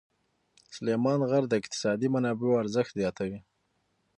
سلیمان 0.75 1.19
غر 1.29 1.43
د 1.49 1.53
اقتصادي 1.61 2.07
منابعو 2.15 2.59
ارزښت 2.63 2.91
زیاتوي. 3.01 3.39